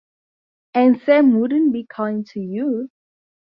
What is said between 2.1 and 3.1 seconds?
to you?